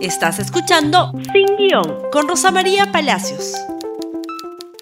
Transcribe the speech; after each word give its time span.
Estás 0.00 0.38
escuchando 0.38 1.10
Sin 1.32 1.56
Guión 1.56 2.08
con 2.12 2.28
Rosa 2.28 2.52
María 2.52 2.92
Palacios. 2.92 3.52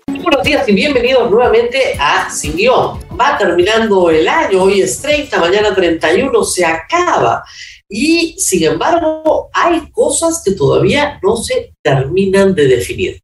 buenos 0.07 0.45
días 0.45 0.69
y 0.69 0.75
bienvenidos 0.75 1.31
nuevamente 1.31 1.97
a 1.99 2.29
Sin 2.29 2.55
Guión. 2.55 3.01
Va 3.19 3.39
terminando 3.39 4.11
el 4.11 4.29
año, 4.29 4.65
hoy 4.65 4.83
es 4.83 5.01
30, 5.01 5.41
mañana 5.41 5.75
31, 5.75 6.45
se 6.45 6.67
acaba. 6.67 7.43
Y 7.89 8.39
sin 8.39 8.65
embargo, 8.65 9.49
hay 9.55 9.91
cosas 9.91 10.43
que 10.45 10.53
todavía 10.53 11.19
no 11.23 11.39
se 11.39 11.73
terminan 11.83 12.55
de 12.55 12.69
definir. 12.69 13.23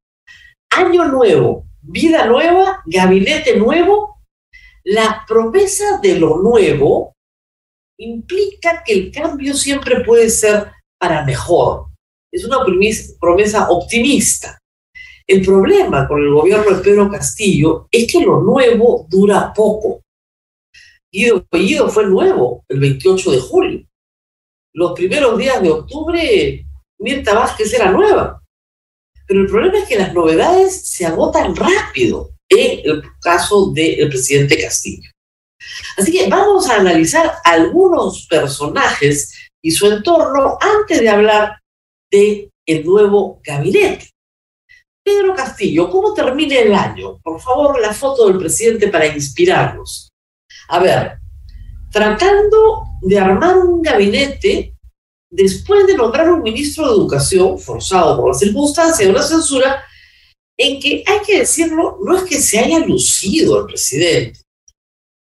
Año 0.70 1.04
nuevo, 1.04 1.66
vida 1.82 2.24
nueva, 2.24 2.82
gabinete 2.86 3.56
nuevo. 3.56 4.22
La 4.82 5.26
promesa 5.28 5.98
de 6.02 6.18
lo 6.18 6.38
nuevo 6.38 7.12
implica 7.98 8.82
que 8.82 8.94
el 8.94 9.12
cambio 9.12 9.52
siempre 9.52 10.00
puede 10.00 10.30
ser 10.30 10.72
para 11.02 11.24
mejor. 11.24 11.86
Es 12.32 12.44
una 12.44 12.58
promesa 13.20 13.68
optimista. 13.70 14.56
El 15.26 15.44
problema 15.44 16.06
con 16.06 16.22
el 16.22 16.32
gobierno 16.32 16.76
de 16.76 16.82
Pedro 16.82 17.10
Castillo 17.10 17.88
es 17.90 18.10
que 18.10 18.20
lo 18.20 18.40
nuevo 18.40 19.06
dura 19.10 19.52
poco. 19.52 20.00
Guido 21.12 21.88
fue 21.88 22.06
nuevo 22.06 22.64
el 22.68 22.78
28 22.78 23.32
de 23.32 23.40
julio. 23.40 23.86
Los 24.74 24.92
primeros 24.92 25.36
días 25.36 25.60
de 25.60 25.70
octubre, 25.70 26.66
Mirta 27.00 27.34
Vázquez 27.34 27.74
era 27.74 27.90
nueva. 27.90 28.40
Pero 29.26 29.40
el 29.40 29.48
problema 29.48 29.78
es 29.78 29.88
que 29.88 29.98
las 29.98 30.14
novedades 30.14 30.86
se 30.86 31.04
agotan 31.04 31.56
rápido 31.56 32.30
en 32.48 32.80
el 32.84 33.02
caso 33.20 33.72
del 33.72 34.08
presidente 34.08 34.60
Castillo. 34.62 35.10
Así 35.98 36.12
que 36.12 36.28
vamos 36.28 36.68
a 36.70 36.76
analizar 36.76 37.38
algunos 37.44 38.26
personajes 38.28 39.50
y 39.62 39.70
su 39.70 39.86
entorno 39.86 40.58
antes 40.60 41.00
de 41.00 41.08
hablar 41.08 41.60
de 42.10 42.50
el 42.66 42.84
nuevo 42.84 43.40
gabinete. 43.42 44.10
Pedro 45.04 45.34
Castillo, 45.34 45.90
¿cómo 45.90 46.14
termina 46.14 46.56
el 46.56 46.74
año? 46.74 47.18
Por 47.22 47.40
favor, 47.40 47.80
la 47.80 47.92
foto 47.92 48.28
del 48.28 48.38
presidente 48.38 48.88
para 48.88 49.06
inspirarnos. 49.06 50.10
A 50.68 50.78
ver, 50.78 51.18
tratando 51.90 52.84
de 53.00 53.18
armar 53.18 53.58
un 53.58 53.82
gabinete 53.82 54.76
después 55.30 55.86
de 55.86 55.96
nombrar 55.96 56.30
un 56.30 56.42
ministro 56.42 56.86
de 56.86 56.94
Educación, 56.94 57.58
forzado 57.58 58.16
por 58.18 58.28
las 58.28 58.38
circunstancias 58.38 58.98
de 58.98 59.10
una 59.10 59.22
censura, 59.22 59.82
en 60.56 60.78
que 60.78 61.02
hay 61.06 61.18
que 61.26 61.40
decirlo, 61.40 61.98
no 62.04 62.16
es 62.16 62.24
que 62.24 62.40
se 62.40 62.58
haya 62.58 62.78
lucido 62.80 63.60
el 63.60 63.66
presidente. 63.66 64.40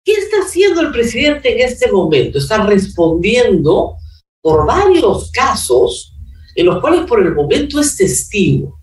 ¿Qué 0.05 0.11
está 0.11 0.37
haciendo 0.45 0.81
el 0.81 0.91
presidente 0.91 1.53
en 1.53 1.67
este 1.67 1.89
momento? 1.91 2.37
Está 2.37 2.63
respondiendo 2.65 3.95
por 4.43 4.67
varios 4.67 5.31
casos 5.31 6.13
en 6.53 6.65
los 6.65 6.81
cuales 6.81 7.05
por 7.07 7.21
el 7.21 7.33
momento 7.33 7.79
es 7.79 7.95
testigo, 7.95 8.79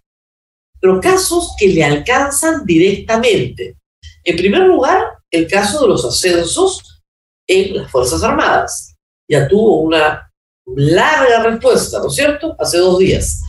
pero 0.80 1.00
casos 1.00 1.55
que 1.58 1.69
le 1.69 1.84
alcanzan 1.84 2.64
directamente. 2.64 3.77
En 4.25 4.36
primer 4.36 4.62
lugar, 4.62 5.05
el 5.31 5.47
caso 5.47 5.83
de 5.83 5.88
los 5.88 6.05
ascensos 6.05 7.03
en 7.47 7.77
las 7.77 7.91
Fuerzas 7.91 8.22
Armadas. 8.22 8.97
Ya 9.28 9.47
tuvo 9.47 9.83
una 9.83 10.33
larga 10.75 11.42
respuesta, 11.42 11.98
¿no 11.98 12.08
es 12.08 12.14
cierto? 12.14 12.56
Hace 12.58 12.78
dos 12.78 12.98
días. 12.98 13.42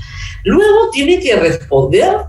Luego 0.44 0.90
tiene 0.92 1.20
que 1.20 1.36
responder 1.36 2.26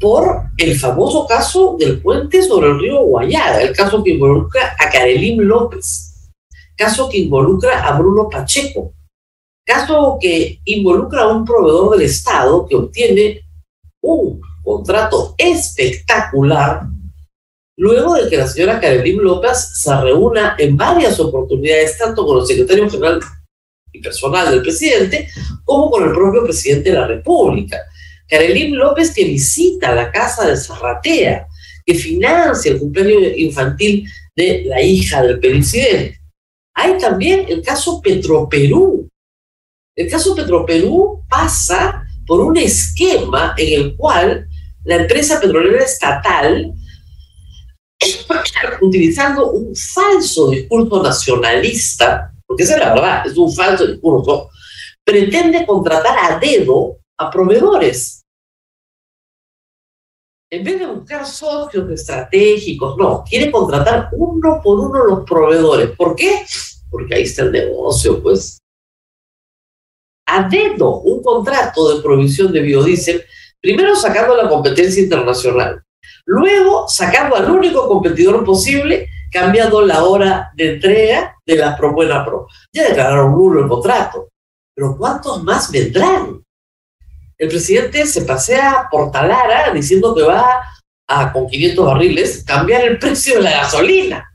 por 0.00 0.44
el 0.56 0.78
famoso 0.78 1.26
caso 1.26 1.76
del 1.78 2.00
puente 2.00 2.42
sobre 2.42 2.68
el 2.68 2.80
río 2.80 3.02
Guayada, 3.02 3.62
el 3.62 3.74
caso 3.74 4.02
que 4.02 4.12
involucra 4.12 4.74
a 4.78 4.90
Karelim 4.90 5.40
López 5.42 6.09
caso 6.80 7.10
que 7.10 7.18
involucra 7.18 7.86
a 7.86 7.98
Bruno 7.98 8.26
Pacheco, 8.30 8.94
caso 9.66 10.16
que 10.18 10.60
involucra 10.64 11.24
a 11.24 11.28
un 11.28 11.44
proveedor 11.44 11.90
del 11.90 12.06
Estado 12.06 12.66
que 12.66 12.74
obtiene 12.74 13.42
un 14.00 14.40
contrato 14.64 15.34
espectacular 15.36 16.86
luego 17.76 18.14
de 18.14 18.30
que 18.30 18.36
la 18.38 18.46
señora 18.46 18.80
Karelim 18.80 19.18
López 19.18 19.72
se 19.74 19.94
reúna 20.00 20.56
en 20.58 20.74
varias 20.74 21.20
oportunidades, 21.20 21.98
tanto 21.98 22.24
con 22.24 22.40
el 22.40 22.46
secretario 22.46 22.88
general 22.88 23.20
y 23.92 24.00
personal 24.00 24.50
del 24.50 24.62
presidente, 24.62 25.28
como 25.64 25.90
con 25.90 26.04
el 26.04 26.12
propio 26.12 26.44
presidente 26.44 26.90
de 26.90 26.96
la 26.96 27.06
República. 27.06 27.78
Karelim 28.26 28.74
López 28.74 29.12
que 29.12 29.24
visita 29.24 29.94
la 29.94 30.10
casa 30.10 30.46
de 30.46 30.56
Zarratea, 30.56 31.46
que 31.84 31.94
financia 31.94 32.72
el 32.72 32.78
cumpleaños 32.78 33.36
infantil 33.36 34.08
de 34.34 34.64
la 34.64 34.80
hija 34.80 35.22
del 35.22 35.38
presidente. 35.38 36.19
Hay 36.74 36.98
también 36.98 37.46
el 37.48 37.62
caso 37.62 38.00
Petroperú. 38.00 39.08
El 39.96 40.10
caso 40.10 40.34
Petroperú 40.34 41.22
pasa 41.28 42.04
por 42.26 42.40
un 42.40 42.56
esquema 42.56 43.54
en 43.56 43.80
el 43.80 43.96
cual 43.96 44.48
la 44.84 44.96
empresa 44.96 45.40
petrolera 45.40 45.84
estatal, 45.84 46.72
utilizando 48.80 49.50
un 49.50 49.74
falso 49.74 50.50
discurso 50.50 51.02
nacionalista, 51.02 52.32
porque 52.46 52.62
esa 52.62 52.74
es 52.74 52.80
la 52.80 52.94
verdad, 52.94 53.26
es 53.26 53.36
un 53.36 53.52
falso 53.52 53.86
discurso, 53.86 54.48
pretende 55.04 55.66
contratar 55.66 56.16
a 56.18 56.38
dedo 56.38 56.98
a 57.18 57.30
proveedores. 57.30 58.19
En 60.52 60.64
vez 60.64 60.80
de 60.80 60.86
buscar 60.86 61.24
socios 61.24 61.88
estratégicos, 61.90 62.96
no, 62.96 63.22
quiere 63.22 63.50
contratar 63.50 64.08
uno 64.12 64.60
por 64.62 64.80
uno 64.80 65.04
los 65.04 65.24
proveedores. 65.24 65.90
¿Por 65.96 66.16
qué? 66.16 66.44
porque 66.90 67.14
ahí 67.14 67.22
está 67.22 67.42
el 67.42 67.52
negocio, 67.52 68.22
pues. 68.22 68.58
A 70.26 70.48
dedo, 70.48 71.00
un 71.00 71.22
contrato 71.22 71.94
de 71.94 72.02
provisión 72.02 72.52
de 72.52 72.60
biodiesel, 72.60 73.24
primero 73.60 73.96
sacando 73.96 74.36
la 74.36 74.48
competencia 74.48 75.02
internacional, 75.02 75.82
luego 76.26 76.88
sacando 76.88 77.36
al 77.36 77.50
único 77.50 77.88
competidor 77.88 78.44
posible, 78.44 79.08
cambiando 79.32 79.80
la 79.80 80.04
hora 80.04 80.50
de 80.54 80.74
entrega 80.74 81.36
de 81.44 81.56
la 81.56 81.76
Probuena 81.76 82.24
Pro. 82.24 82.46
Ya 82.72 82.88
declararon 82.88 83.32
nulo 83.32 83.62
el 83.62 83.68
contrato, 83.68 84.28
pero 84.74 84.96
¿cuántos 84.96 85.42
más 85.42 85.70
vendrán? 85.70 86.42
El 87.40 87.48
presidente 87.48 88.06
se 88.06 88.22
pasea 88.22 88.88
por 88.90 89.10
Talara 89.10 89.72
diciendo 89.72 90.14
que 90.14 90.22
va 90.22 90.62
a, 91.08 91.32
con 91.32 91.48
500 91.48 91.86
barriles, 91.86 92.44
cambiar 92.44 92.82
el 92.82 92.98
precio 92.98 93.36
de 93.36 93.42
la 93.42 93.50
gasolina 93.52 94.30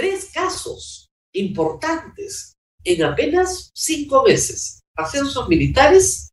tres 0.00 0.30
casos 0.32 1.10
importantes 1.34 2.54
en 2.84 3.02
apenas 3.02 3.70
cinco 3.74 4.24
meses. 4.24 4.80
Ascensos 4.96 5.46
militares, 5.46 6.30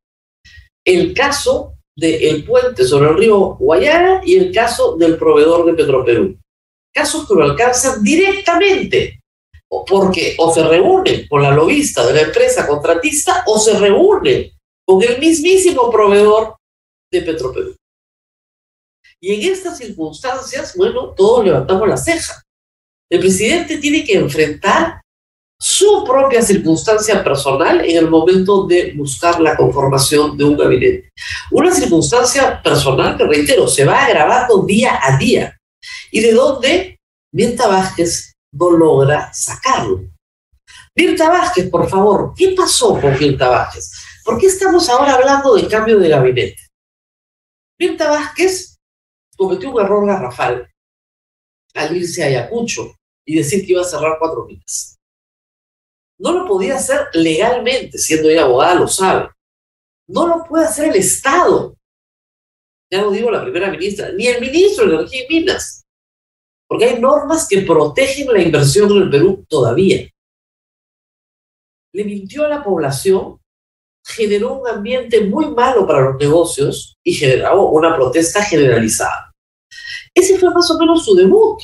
el 0.86 1.14
caso 1.14 1.74
del 1.94 2.46
puente 2.46 2.86
sobre 2.86 3.10
el 3.10 3.18
río 3.18 3.56
Guayana 3.56 4.22
y 4.24 4.38
el 4.38 4.54
caso 4.54 4.96
del 4.96 5.18
proveedor 5.18 5.66
de 5.66 5.74
Petroperú. 5.74 6.40
Casos 6.94 7.28
que 7.28 7.34
lo 7.34 7.44
alcanzan 7.44 8.02
directamente, 8.02 9.20
porque 9.70 10.36
o 10.38 10.54
se 10.54 10.64
reúne 10.64 11.28
con 11.28 11.42
la 11.42 11.52
lobista 11.52 12.06
de 12.06 12.14
la 12.14 12.22
empresa 12.22 12.68
contratista 12.68 13.44
o 13.48 13.60
se 13.60 13.78
reúne 13.78 14.54
con 14.86 15.04
el 15.04 15.20
mismísimo 15.20 15.90
proveedor 15.92 16.56
de 17.12 17.22
Petroperú. 17.22 17.76
Y 19.20 19.34
en 19.34 19.52
estas 19.52 19.78
circunstancias, 19.78 20.76
bueno, 20.76 21.14
todos 21.16 21.44
levantamos 21.44 21.88
la 21.88 21.98
ceja. 21.98 22.44
El 23.10 23.20
presidente 23.20 23.78
tiene 23.78 24.04
que 24.04 24.14
enfrentar 24.14 25.02
su 25.60 26.04
propia 26.06 26.42
circunstancia 26.42 27.24
personal 27.24 27.84
en 27.84 27.98
el 27.98 28.10
momento 28.10 28.68
de 28.68 28.94
buscar 28.96 29.40
la 29.42 29.58
conformación 29.58 30.38
de 30.38 30.44
un 30.44 30.56
gabinete. 30.56 31.10
Una 31.52 31.74
circunstancia 31.74 32.62
personal 32.62 33.18
que, 33.18 33.26
reitero, 33.26 33.68
se 33.68 33.84
va 33.84 34.06
agravando 34.06 34.64
día 34.64 35.00
a 35.02 35.18
día 35.18 35.58
y 36.12 36.20
de 36.20 36.32
donde 36.34 36.98
Mirta 37.34 37.68
Vázquez 37.68 38.34
no 38.52 38.72
logra 38.72 39.32
sacarlo. 39.34 40.02
Mirta 40.96 41.30
Vázquez, 41.30 41.70
por 41.70 41.88
favor, 41.90 42.34
¿qué 42.36 42.54
pasó 42.56 43.00
con 43.00 43.18
Mirta 43.20 43.50
Vázquez? 43.50 43.92
¿Por 44.24 44.40
qué 44.40 44.48
estamos 44.48 44.90
ahora 44.90 45.14
hablando 45.14 45.56
del 45.56 45.70
cambio 45.70 46.00
de 46.00 46.10
gabinete? 46.10 46.58
Mirta 47.80 48.10
Vázquez 48.10 48.78
cometió 49.38 49.72
un 49.72 49.82
error 49.82 50.06
garrafal 50.08 50.70
al 51.76 51.96
irse 51.96 52.24
a 52.24 52.28
Ayacucho 52.28 52.96
y 53.26 53.36
decir 53.36 53.66
que 53.66 53.74
iba 53.74 53.82
a 53.82 53.86
cerrar 53.86 54.18
cuatro 54.20 54.46
minas. 54.46 54.98
No 56.20 56.32
lo 56.32 56.48
podía 56.48 56.76
hacer 56.76 57.08
legalmente, 57.14 57.98
siendo 58.00 58.30
ella 58.30 58.44
abogada, 58.44 58.76
lo 58.76 58.88
sabe. 58.88 59.30
No 60.08 60.26
lo 60.26 60.44
puede 60.44 60.66
hacer 60.66 60.90
el 60.90 60.96
Estado. 60.96 61.76
Ya 62.92 63.02
no 63.02 63.12
digo 63.12 63.30
la 63.30 63.44
primera 63.44 63.70
ministra, 63.70 64.12
ni 64.14 64.28
el 64.28 64.42
ministro 64.42 64.88
de 64.88 64.96
Energía 64.96 65.24
y 65.24 65.28
Minas. 65.28 65.86
Porque 66.68 66.86
hay 66.86 67.00
normas 67.00 67.48
que 67.48 67.62
protegen 67.62 68.28
la 68.32 68.42
inversión 68.42 68.92
en 68.92 69.04
el 69.04 69.10
Perú 69.10 69.46
todavía. 69.48 70.10
Le 71.94 72.04
mintió 72.04 72.46
a 72.46 72.50
la 72.50 72.64
población, 72.64 73.40
generó 74.06 74.60
un 74.60 74.68
ambiente 74.68 75.22
muy 75.22 75.50
malo 75.50 75.88
para 75.88 76.02
los 76.02 76.18
negocios 76.18 76.98
y 77.04 77.14
generó 77.14 77.70
una 77.70 77.96
protesta 77.96 78.44
generalizada. 78.44 79.34
Ese 80.14 80.38
fue 80.38 80.50
más 80.54 80.70
o 80.70 80.78
menos 80.78 81.06
su 81.06 81.16
debut. 81.16 81.62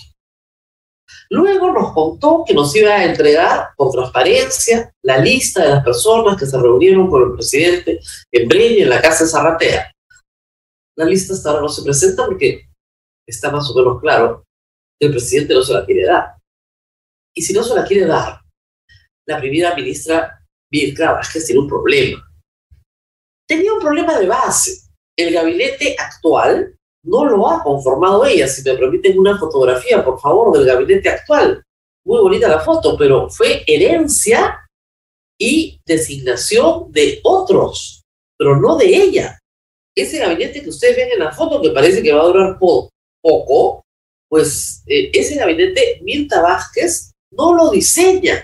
Luego 1.30 1.72
nos 1.72 1.94
contó 1.94 2.44
que 2.46 2.54
nos 2.54 2.76
iba 2.76 2.92
a 2.92 3.06
entregar 3.06 3.70
con 3.76 3.92
transparencia 3.92 4.94
la 5.02 5.18
lista 5.18 5.64
de 5.64 5.70
las 5.70 5.84
personas 5.84 6.38
que 6.38 6.46
se 6.46 6.58
reunieron 6.58 7.10
con 7.10 7.24
el 7.24 7.34
presidente 7.34 8.00
en 8.32 8.48
Breña, 8.48 8.84
en 8.84 8.90
la 8.90 9.02
casa 9.02 9.24
de 9.24 9.30
Zarratea. 9.30 9.92
La 10.96 11.06
lista 11.06 11.34
hasta 11.34 11.50
ahora 11.50 11.64
no 11.64 11.70
se 11.70 11.82
presenta 11.82 12.26
porque 12.26 12.70
está 13.28 13.52
más 13.52 13.70
o 13.70 13.76
menos 13.76 14.00
claro 14.00 14.46
el 15.06 15.12
presidente 15.12 15.54
no 15.54 15.62
se 15.62 15.74
la 15.74 15.86
quiere 15.86 16.06
dar. 16.06 16.36
Y 17.36 17.42
si 17.42 17.54
no 17.54 17.64
se 17.64 17.76
la 17.76 17.86
quiere 17.86 18.06
dar, 18.06 18.40
la 19.26 19.40
primera 19.40 19.76
ministra 19.76 20.40
Mirka 20.72 21.14
Vázquez 21.14 21.46
tiene 21.46 21.62
un 21.62 21.68
problema. 21.68 22.24
Tenía 23.48 23.74
un 23.74 23.80
problema 23.80 24.18
de 24.20 24.28
base. 24.28 24.90
El 25.18 25.34
gabinete 25.34 25.96
actual 25.98 26.76
no 27.06 27.26
lo 27.26 27.50
ha 27.50 27.64
conformado 27.64 28.26
ella. 28.26 28.48
Si 28.48 28.64
me 28.64 28.78
permiten 28.78 29.20
una 29.20 29.38
fotografía, 29.38 30.04
por 30.04 30.20
favor, 30.20 30.58
del 30.58 30.66
gabinete 30.66 31.10
actual. 31.10 31.64
Muy 32.06 32.22
bonita 32.22 32.48
la 32.48 32.60
foto, 32.60 32.98
pero 32.98 33.30
fue 33.30 33.64
herencia 33.68 34.60
y 35.40 35.80
designación 35.86 36.92
de 36.92 37.20
otros, 37.24 38.04
pero 38.38 38.60
no 38.60 38.78
de 38.78 38.86
ella. 38.86 39.40
Ese 39.96 40.20
gabinete 40.20 40.62
que 40.62 40.70
ustedes 40.70 40.96
ven 40.96 41.12
en 41.12 41.20
la 41.20 41.32
foto, 41.32 41.62
que 41.62 41.70
parece 41.70 42.02
que 42.02 42.14
va 42.14 42.24
a 42.24 42.28
durar 42.28 42.60
poco, 42.60 43.83
pues 44.34 44.82
eh, 44.88 45.12
ese 45.14 45.36
gabinete 45.36 46.00
Mirta 46.02 46.42
Vázquez 46.42 47.12
no 47.34 47.54
lo 47.54 47.70
diseña, 47.70 48.44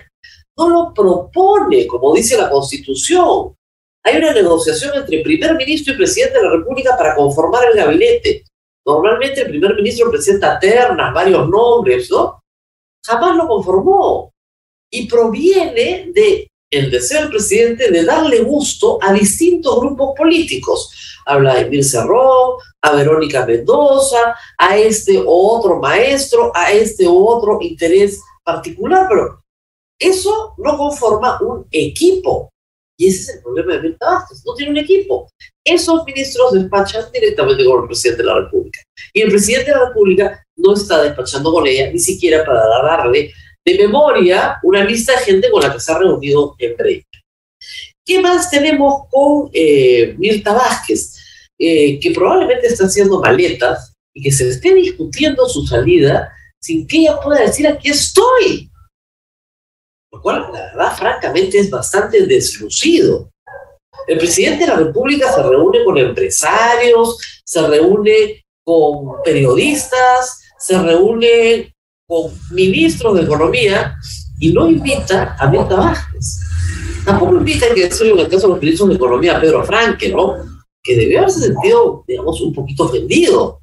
no 0.56 0.68
lo 0.68 0.94
propone, 0.94 1.84
como 1.88 2.14
dice 2.14 2.38
la 2.38 2.48
Constitución. 2.48 3.56
Hay 4.04 4.18
una 4.18 4.32
negociación 4.32 4.92
entre 4.94 5.24
primer 5.24 5.56
ministro 5.56 5.92
y 5.92 5.96
presidente 5.96 6.38
de 6.38 6.44
la 6.44 6.52
República 6.52 6.96
para 6.96 7.16
conformar 7.16 7.64
el 7.72 7.76
gabinete. 7.76 8.44
Normalmente 8.86 9.40
el 9.40 9.48
primer 9.48 9.74
ministro 9.74 10.08
presenta 10.12 10.60
ternas, 10.60 11.12
varios 11.12 11.48
nombres, 11.48 12.08
¿no? 12.08 12.40
Jamás 13.04 13.34
lo 13.34 13.48
conformó. 13.48 14.32
Y 14.92 15.08
proviene 15.08 16.12
de 16.14 16.49
el 16.70 16.90
deseo 16.90 17.22
del 17.22 17.30
presidente 17.30 17.90
de 17.90 18.04
darle 18.04 18.40
gusto 18.42 18.98
a 19.02 19.12
distintos 19.12 19.80
grupos 19.80 20.14
políticos. 20.16 21.18
Habla 21.26 21.54
de 21.54 21.60
Emil 21.62 21.84
Cerrón, 21.84 22.58
a 22.80 22.92
Verónica 22.92 23.44
Mendoza, 23.44 24.36
a 24.56 24.78
este 24.78 25.18
u 25.18 25.28
otro 25.28 25.80
maestro, 25.80 26.52
a 26.54 26.72
este 26.72 27.06
u 27.06 27.26
otro 27.26 27.58
interés 27.60 28.20
particular, 28.44 29.06
pero 29.08 29.44
eso 29.98 30.54
no 30.58 30.78
conforma 30.78 31.38
un 31.42 31.66
equipo. 31.70 32.50
Y 32.96 33.08
ese 33.08 33.20
es 33.20 33.28
el 33.36 33.42
problema 33.42 33.74
de 33.74 33.80
Mirta 33.80 34.06
Vázquez, 34.06 34.42
no 34.44 34.54
tiene 34.54 34.72
un 34.72 34.78
equipo. 34.78 35.30
Esos 35.64 36.04
ministros 36.04 36.52
despachan 36.52 37.10
directamente 37.12 37.64
con 37.64 37.82
el 37.82 37.86
presidente 37.86 38.22
de 38.22 38.28
la 38.28 38.40
República. 38.40 38.80
Y 39.12 39.22
el 39.22 39.30
presidente 39.30 39.70
de 39.70 39.76
la 39.76 39.86
República 39.86 40.46
no 40.56 40.74
está 40.74 41.02
despachando 41.02 41.52
con 41.52 41.66
ella, 41.66 41.90
ni 41.90 41.98
siquiera 41.98 42.44
para 42.44 42.60
darle 42.82 43.32
de 43.64 43.78
memoria 43.78 44.58
una 44.62 44.84
lista 44.84 45.12
de 45.12 45.24
gente 45.24 45.50
con 45.50 45.62
la 45.62 45.72
que 45.72 45.80
se 45.80 45.92
ha 45.92 45.98
reunido 45.98 46.54
en 46.58 46.76
breve. 46.76 47.06
¿Qué 48.04 48.20
más 48.20 48.50
tenemos 48.50 49.04
con 49.10 49.50
eh, 49.52 50.14
Mirta 50.18 50.52
Vázquez? 50.52 51.16
Eh, 51.58 52.00
que 52.00 52.10
probablemente 52.12 52.68
está 52.68 52.86
haciendo 52.86 53.20
maletas 53.20 53.94
y 54.14 54.22
que 54.22 54.32
se 54.32 54.48
esté 54.48 54.74
discutiendo 54.74 55.46
su 55.46 55.66
salida 55.66 56.32
sin 56.58 56.86
que 56.86 56.98
ella 56.98 57.20
pueda 57.20 57.42
decir 57.42 57.68
aquí 57.68 57.90
estoy. 57.90 58.70
Lo 60.10 60.22
cual, 60.22 60.48
la 60.52 60.60
verdad, 60.60 60.96
francamente, 60.96 61.58
es 61.58 61.70
bastante 61.70 62.26
deslucido. 62.26 63.30
El 64.06 64.18
presidente 64.18 64.64
de 64.64 64.70
la 64.70 64.76
República 64.76 65.32
se 65.32 65.42
reúne 65.42 65.84
con 65.84 65.98
empresarios, 65.98 67.18
se 67.44 67.66
reúne 67.66 68.44
con 68.64 69.22
periodistas, 69.22 70.40
se 70.58 70.80
reúne 70.82 71.74
con 72.10 72.32
ministros 72.50 73.14
de 73.14 73.22
Economía 73.22 73.96
y 74.40 74.52
no 74.52 74.68
invita 74.68 75.36
a 75.38 75.48
Mirta 75.48 75.76
Vázquez. 75.76 76.40
Tampoco 77.04 77.36
invita, 77.36 77.72
que 77.72 77.84
decirlo 77.84 78.14
en 78.14 78.20
el 78.20 78.28
caso 78.28 78.48
de 78.48 78.54
los 78.54 78.60
ministros 78.60 78.88
de 78.88 78.94
Economía, 78.96 79.40
Pedro 79.40 79.64
Franque, 79.64 80.08
¿no? 80.08 80.34
Que 80.82 80.96
debió 80.96 81.20
haberse 81.20 81.38
sentido, 81.38 82.02
digamos, 82.08 82.40
un 82.40 82.52
poquito 82.52 82.84
ofendido. 82.86 83.60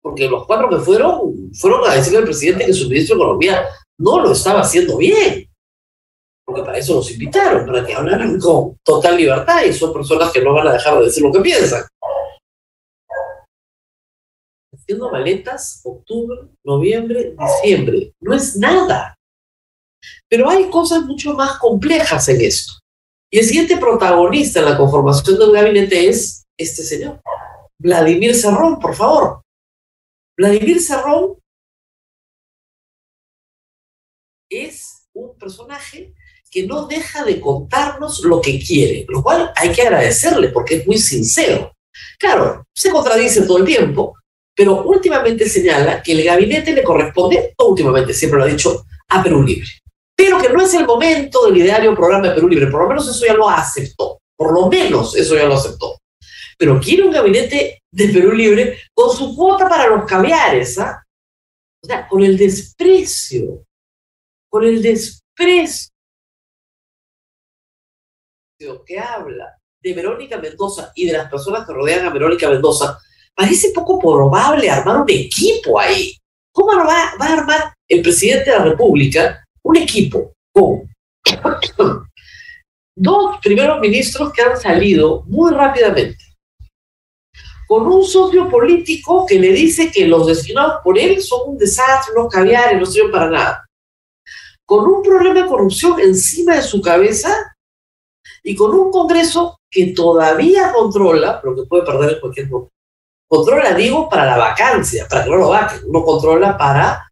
Porque 0.00 0.26
los 0.26 0.46
cuatro 0.46 0.70
que 0.70 0.78
fueron, 0.78 1.52
fueron 1.52 1.86
a 1.86 1.96
decirle 1.96 2.20
al 2.20 2.24
presidente 2.24 2.64
que 2.64 2.72
su 2.72 2.88
ministro 2.88 3.16
de 3.16 3.22
Economía 3.22 3.62
no 3.98 4.20
lo 4.20 4.32
estaba 4.32 4.62
haciendo 4.62 4.96
bien 4.96 5.48
porque 6.48 6.62
para 6.62 6.78
eso 6.78 6.94
los 6.94 7.10
invitaron, 7.10 7.66
para 7.66 7.84
que 7.84 7.92
hablaran 7.92 8.40
con 8.40 8.78
total 8.82 9.18
libertad 9.18 9.64
y 9.64 9.72
son 9.74 9.92
personas 9.92 10.32
que 10.32 10.40
no 10.40 10.54
van 10.54 10.68
a 10.68 10.72
dejar 10.72 10.98
de 10.98 11.04
decir 11.04 11.22
lo 11.22 11.30
que 11.30 11.40
piensan. 11.40 11.82
Haciendo 14.88 15.10
maletas, 15.10 15.82
octubre, 15.84 16.48
noviembre, 16.64 17.36
diciembre, 17.38 18.14
no 18.20 18.34
es 18.34 18.56
nada. 18.56 19.14
Pero 20.30 20.48
hay 20.48 20.70
cosas 20.70 21.02
mucho 21.02 21.34
más 21.34 21.58
complejas 21.58 22.26
en 22.30 22.40
esto. 22.40 22.72
Y 23.30 23.38
el 23.38 23.44
siguiente 23.44 23.76
protagonista 23.76 24.60
en 24.60 24.64
la 24.64 24.78
conformación 24.78 25.38
del 25.38 25.52
gabinete 25.52 26.08
es 26.08 26.46
este 26.56 26.82
señor, 26.84 27.20
Vladimir 27.78 28.34
Cerrón, 28.34 28.78
por 28.78 28.94
favor. 28.94 29.42
Vladimir 30.38 30.80
Cerrón 30.80 31.38
es 34.50 35.06
un 35.12 35.36
personaje 35.36 36.14
que 36.50 36.66
no 36.66 36.86
deja 36.86 37.24
de 37.24 37.42
contarnos 37.42 38.24
lo 38.24 38.40
que 38.40 38.58
quiere, 38.58 39.04
lo 39.06 39.22
cual 39.22 39.52
hay 39.54 39.70
que 39.70 39.82
agradecerle 39.82 40.48
porque 40.48 40.76
es 40.76 40.86
muy 40.86 40.96
sincero. 40.96 41.74
Claro, 42.18 42.64
se 42.74 42.90
contradice 42.90 43.42
todo 43.42 43.58
el 43.58 43.66
tiempo, 43.66 44.17
pero 44.58 44.82
últimamente 44.82 45.48
señala 45.48 46.02
que 46.02 46.10
el 46.10 46.24
gabinete 46.24 46.72
le 46.72 46.82
corresponde, 46.82 47.54
últimamente 47.58 48.12
siempre 48.12 48.40
lo 48.40 48.44
ha 48.44 48.48
dicho, 48.48 48.86
a 49.08 49.22
Perú 49.22 49.44
Libre. 49.44 49.68
Pero 50.16 50.36
que 50.40 50.48
no 50.48 50.60
es 50.60 50.74
el 50.74 50.84
momento 50.84 51.46
del 51.46 51.58
ideario 51.58 51.94
programa 51.94 52.26
de 52.26 52.34
Perú 52.34 52.48
Libre, 52.48 52.66
por 52.66 52.82
lo 52.82 52.88
menos 52.88 53.08
eso 53.08 53.24
ya 53.24 53.34
lo 53.34 53.48
aceptó, 53.48 54.18
por 54.36 54.52
lo 54.52 54.68
menos 54.68 55.14
eso 55.14 55.36
ya 55.36 55.44
lo 55.44 55.54
aceptó. 55.54 56.00
Pero 56.58 56.80
quiere 56.80 57.04
un 57.04 57.12
gabinete 57.12 57.82
de 57.88 58.08
Perú 58.08 58.32
Libre 58.32 58.80
con 58.92 59.16
su 59.16 59.36
cuota 59.36 59.68
para 59.68 59.86
los 59.86 60.04
caviares, 60.04 60.76
¿ah? 60.80 61.04
O 61.80 61.86
sea, 61.86 62.08
con 62.08 62.24
el 62.24 62.36
desprecio, 62.36 63.64
con 64.50 64.64
el 64.64 64.82
desprecio 64.82 65.92
que 68.84 68.98
habla 68.98 69.56
de 69.80 69.94
Verónica 69.94 70.36
Mendoza 70.38 70.90
y 70.96 71.06
de 71.06 71.12
las 71.12 71.30
personas 71.30 71.64
que 71.64 71.72
rodean 71.72 72.06
a 72.06 72.10
Verónica 72.10 72.50
Mendoza, 72.50 72.98
parece 73.38 73.70
poco 73.70 74.00
probable 74.00 74.68
armar 74.68 75.02
un 75.02 75.10
equipo 75.10 75.78
ahí. 75.78 76.12
¿Cómo 76.52 76.72
va, 76.76 77.12
a 77.20 77.32
armar 77.32 77.72
el 77.88 78.02
presidente 78.02 78.50
de 78.50 78.58
la 78.58 78.64
República 78.64 79.44
un 79.62 79.76
equipo 79.76 80.32
con 80.52 80.88
dos 82.96 83.38
primeros 83.40 83.78
ministros 83.78 84.32
que 84.32 84.42
han 84.42 84.60
salido 84.60 85.22
muy 85.26 85.52
rápidamente? 85.52 86.18
Con 87.68 87.86
un 87.86 88.02
socio 88.02 88.48
político 88.50 89.24
que 89.24 89.38
le 89.38 89.52
dice 89.52 89.92
que 89.92 90.08
los 90.08 90.26
designados 90.26 90.80
por 90.82 90.98
él 90.98 91.22
son 91.22 91.50
un 91.50 91.58
desastre, 91.58 92.14
unos 92.16 92.32
caviares, 92.32 92.80
no 92.80 92.86
sirven 92.86 93.12
para 93.12 93.30
nada. 93.30 93.66
Con 94.66 94.84
un 94.84 95.00
problema 95.00 95.42
de 95.42 95.46
corrupción 95.46 96.00
encima 96.00 96.56
de 96.56 96.62
su 96.62 96.82
cabeza 96.82 97.54
y 98.42 98.56
con 98.56 98.74
un 98.74 98.90
Congreso 98.90 99.60
que 99.70 99.92
todavía 99.92 100.72
controla, 100.72 101.40
pero 101.40 101.54
que 101.54 101.62
puede 101.68 101.84
perder 101.84 102.14
en 102.14 102.20
cualquier 102.20 102.48
momento. 102.48 102.77
Controla, 103.28 103.74
digo, 103.74 104.08
para 104.08 104.24
la 104.24 104.38
vacancia, 104.38 105.06
para 105.06 105.24
que 105.24 105.30
no 105.30 105.36
lo 105.36 105.48
vaquen. 105.50 105.80
No 105.90 106.02
controla 106.02 106.56
para 106.56 107.10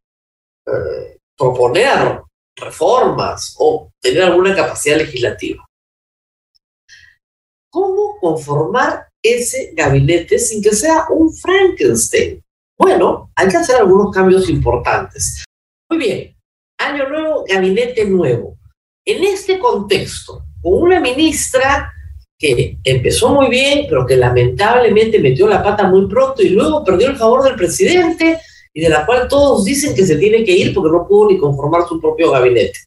eh, 0.66 1.18
proponer 1.36 2.22
reformas 2.56 3.54
o 3.58 3.90
tener 4.00 4.22
alguna 4.22 4.54
capacidad 4.56 4.96
legislativa. 4.96 5.62
¿Cómo 7.70 8.18
conformar 8.18 9.08
ese 9.22 9.72
gabinete 9.74 10.38
sin 10.38 10.62
que 10.62 10.74
sea 10.74 11.04
un 11.10 11.30
Frankenstein? 11.34 12.42
Bueno, 12.78 13.30
hay 13.34 13.48
que 13.48 13.58
hacer 13.58 13.76
algunos 13.76 14.10
cambios 14.10 14.48
importantes. 14.48 15.44
Muy 15.90 15.98
bien, 15.98 16.36
año 16.78 17.08
nuevo, 17.08 17.44
gabinete 17.46 18.06
nuevo. 18.06 18.56
En 19.04 19.22
este 19.24 19.58
contexto, 19.58 20.44
con 20.62 20.82
una 20.82 21.00
ministra 21.00 21.92
que 22.38 22.78
empezó 22.84 23.30
muy 23.30 23.48
bien, 23.48 23.86
pero 23.88 24.06
que 24.06 24.16
lamentablemente 24.16 25.18
metió 25.18 25.48
la 25.48 25.62
pata 25.62 25.88
muy 25.88 26.06
pronto 26.06 26.42
y 26.42 26.50
luego 26.50 26.84
perdió 26.84 27.08
el 27.08 27.16
favor 27.16 27.42
del 27.42 27.56
presidente 27.56 28.38
y 28.74 28.80
de 28.80 28.88
la 28.90 29.06
cual 29.06 29.26
todos 29.26 29.64
dicen 29.64 29.94
que 29.94 30.04
se 30.04 30.16
tiene 30.16 30.44
que 30.44 30.52
ir 30.52 30.74
porque 30.74 30.92
no 30.92 31.06
pudo 31.06 31.30
ni 31.30 31.38
conformar 31.38 31.88
su 31.88 31.98
propio 31.98 32.30
gabinete. 32.30 32.78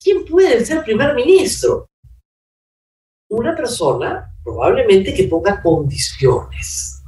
¿Quién 0.00 0.24
puede 0.24 0.64
ser 0.64 0.84
primer 0.84 1.14
ministro? 1.14 1.88
Una 3.30 3.54
persona 3.54 4.34
probablemente 4.42 5.12
que 5.12 5.24
ponga 5.24 5.60
condiciones. 5.60 7.02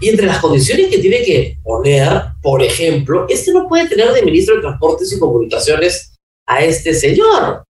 Y 0.00 0.08
entre 0.08 0.26
las 0.26 0.38
condiciones 0.38 0.88
que 0.88 0.98
tiene 0.98 1.22
que 1.22 1.58
poner, 1.62 2.08
por 2.40 2.62
ejemplo, 2.62 3.26
este 3.28 3.52
no 3.52 3.68
puede 3.68 3.88
tener 3.88 4.12
de 4.12 4.22
ministro 4.22 4.54
de 4.54 4.62
Transportes 4.62 5.12
y 5.12 5.18
Comunicaciones 5.18 6.16
a 6.46 6.64
este 6.64 6.94
señor. 6.94 7.64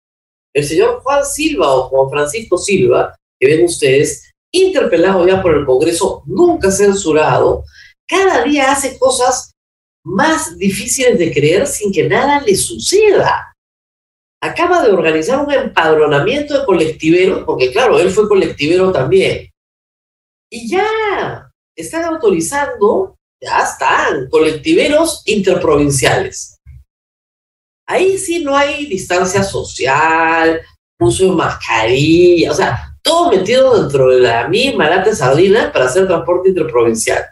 El 0.54 0.64
señor 0.64 1.00
Juan 1.02 1.24
Silva 1.24 1.74
o 1.74 1.88
Juan 1.88 2.10
Francisco 2.10 2.58
Silva, 2.58 3.14
que 3.38 3.46
ven 3.46 3.64
ustedes, 3.64 4.32
interpelado 4.52 5.26
ya 5.26 5.42
por 5.42 5.54
el 5.54 5.66
Congreso, 5.66 6.22
nunca 6.26 6.70
censurado, 6.70 7.64
cada 8.06 8.42
día 8.42 8.72
hace 8.72 8.98
cosas 8.98 9.52
más 10.04 10.56
difíciles 10.56 11.18
de 11.18 11.32
creer 11.32 11.66
sin 11.66 11.92
que 11.92 12.08
nada 12.08 12.40
le 12.40 12.56
suceda. 12.56 13.54
Acaba 14.40 14.82
de 14.82 14.90
organizar 14.90 15.44
un 15.44 15.52
empadronamiento 15.52 16.58
de 16.58 16.64
colectiveros, 16.64 17.44
porque 17.44 17.70
claro, 17.72 17.98
él 17.98 18.10
fue 18.10 18.28
colectivero 18.28 18.90
también. 18.92 19.50
Y 20.50 20.70
ya 20.70 21.50
están 21.76 22.04
autorizando, 22.04 23.16
ya 23.42 23.60
están, 23.60 24.28
colectiveros 24.30 25.22
interprovinciales. 25.26 26.57
Ahí 27.88 28.18
sí 28.18 28.44
no 28.44 28.54
hay 28.54 28.86
distancia 28.86 29.42
social, 29.42 30.60
uso 31.00 31.24
de 31.24 31.30
mascarilla, 31.30 32.52
o 32.52 32.54
sea, 32.54 32.94
todo 33.02 33.30
metido 33.30 33.80
dentro 33.80 34.10
de 34.10 34.20
la 34.20 34.46
misma 34.46 34.90
lata 34.90 35.08
de 35.08 35.16
sardina 35.16 35.72
para 35.72 35.86
hacer 35.86 36.06
transporte 36.06 36.50
interprovincial, 36.50 37.24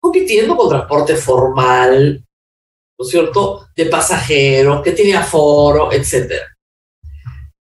compitiendo 0.00 0.56
con 0.56 0.70
transporte 0.70 1.14
formal, 1.14 2.24
¿no 2.98 3.04
es 3.04 3.10
cierto?, 3.10 3.66
de 3.76 3.86
pasajeros, 3.86 4.82
que 4.82 4.92
tiene 4.92 5.14
aforo, 5.14 5.92
etc. 5.92 6.32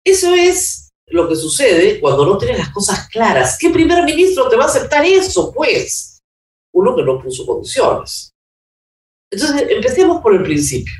Eso 0.04 0.34
es 0.34 0.90
lo 1.08 1.30
que 1.30 1.36
sucede 1.36 2.00
cuando 2.00 2.26
no 2.26 2.38
tienes 2.40 2.58
las 2.58 2.70
cosas 2.70 3.08
claras. 3.10 3.58
¿Qué 3.60 3.70
primer 3.70 4.04
ministro 4.04 4.50
te 4.50 4.56
va 4.56 4.64
a 4.64 4.68
aceptar 4.68 5.06
eso, 5.06 5.52
pues? 5.54 6.20
Uno 6.74 6.96
que 6.96 7.04
no 7.04 7.22
puso 7.22 7.46
condiciones. 7.46 8.32
Entonces, 9.32 9.68
empecemos 9.70 10.20
por 10.22 10.34
el 10.34 10.42
principio. 10.42 10.94